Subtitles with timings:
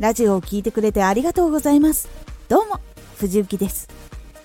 [0.00, 2.08] ラジオを聴いてくれてありがとうございます。
[2.48, 2.80] どうも
[3.18, 3.88] 藤幸です。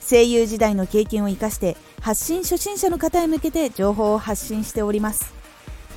[0.08, 5.34] 声優時代の経験を生かして発信初心者の方へ向けて情報を発信しております。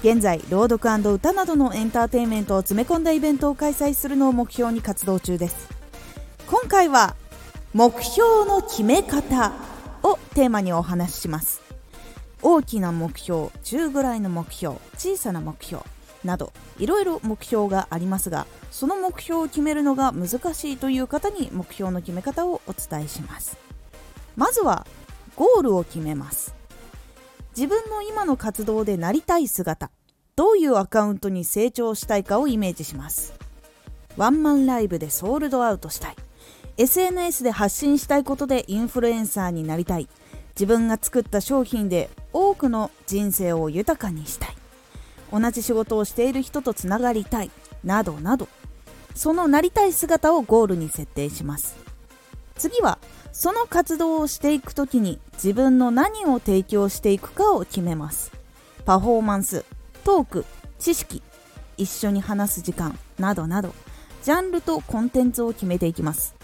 [0.03, 5.69] 現在朗読歌などのエンターテインメントを詰め込んだイベントを開催するのを目標に活動中です。
[6.47, 7.15] 今回は
[7.75, 9.53] 目標の決め方
[10.03, 11.61] をテーマにお話しします。
[12.41, 15.83] 大きな目標中ぐらいの目標小さな目標。
[16.25, 23.59] などいろいろ目標がありますがその目標を決めるのが難しいという方に目標の決め方をお伝えします。
[24.37, 24.87] まずは
[25.37, 26.55] ゴールを決めます。
[27.57, 29.91] 自分の今の活動でなりたい姿
[30.37, 33.35] どういうアカウントに成長したいかをイメージします。
[34.17, 36.17] ワンマンライブでソールドアウトしたい。
[36.79, 40.09] SNS で発信したいことでインフルエンサーになりたい。
[40.55, 44.62] 自分が作った商品で多くの人生を豊かにしたい。
[45.33, 47.51] 同じ仕事をしている人とつながりたい
[47.83, 48.49] などなど。
[49.15, 51.75] そのなりたい姿をゴールに設定します。
[52.57, 52.99] 次は
[53.33, 58.31] その活動をしていく時に自分の何を提供していくかを決めます。
[58.85, 59.65] パフォーマンス
[60.05, 60.45] トーク
[60.79, 61.23] 知識
[61.77, 63.75] 一緒に話す時間などなど。
[64.23, 66.35] ジャンルとコンテンツを決めていきます。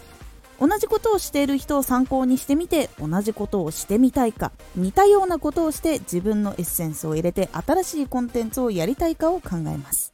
[0.59, 10.13] 同じことをしている人を参考にしてみて同じことをしてみたいか似たようなことをして自分のエッセンスを入れて新しいコンテンツをやりたいかを考えます。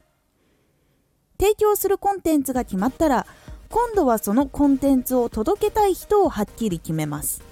[1.38, 3.26] 提供するコンテンツが決まったら
[3.68, 7.42] 今度はそのコンテンツを届けたい人をはっきり決めます。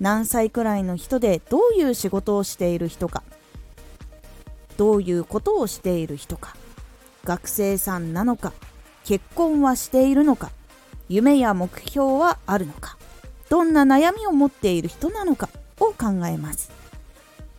[0.00, 3.22] 何歳くらいの人でどういう仕事をしている人か。
[4.76, 6.56] どういうことをしている人か。
[7.24, 8.52] 学生さんなのか。
[9.04, 10.50] 結婚はしているのか。
[11.12, 12.96] 夢や目標はあるのか？
[13.50, 15.50] どんな悩みを持っている人なのか？
[15.78, 16.70] を考えます。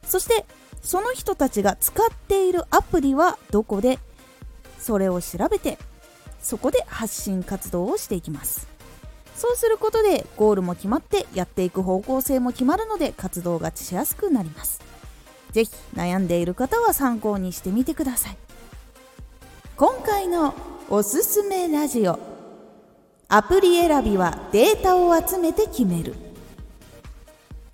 [0.04, 0.46] そして
[0.82, 4.00] その人たちが使っているアプリはどこで？
[4.80, 5.78] それを調べて
[6.42, 8.68] そこで発信活動をしていきます。
[9.36, 14.82] そうすることでゴールも決まってやっていく方向性も決まるので活動がしやすくなります。
[15.52, 18.38] 是非悩んでいる方は参考にしてみてください。
[19.78, 20.56] 今回の
[20.90, 22.33] おすすめラジオ。
[23.36, 26.14] アプリ選びはデータを集めて決める。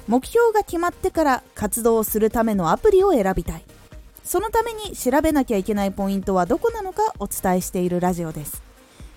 [0.07, 3.63] 目標が決まってから活動をするためのアプリを選びたい。
[4.23, 8.63] そのために調べなきゃいけないポイントはどこなのかお伝えしているラジオです。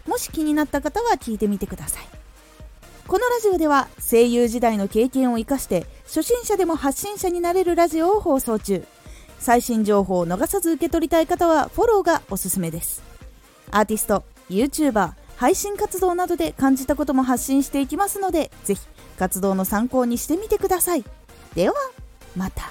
[0.05, 2.03] もし気になった方は聞いてみてください。
[3.07, 8.85] このラジオでは声優時代の経験を生かして初心者でも発信者になれるラジオを放送中。
[9.39, 13.01] 最新情報を逃さず受け取りたい方はフォローがおすすめです。
[13.71, 18.81] アーティスト YouTuber 配信活動などで感じたことも発信していきますので、ぜひ
[19.19, 21.05] 活動の参考にしてみてください。
[21.57, 21.75] では、
[22.37, 22.71] また。